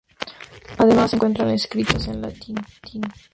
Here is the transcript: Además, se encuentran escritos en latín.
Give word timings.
Además, 0.79 1.11
se 1.11 1.17
encuentran 1.17 1.51
escritos 1.51 2.07
en 2.07 2.23
latín. 2.23 2.55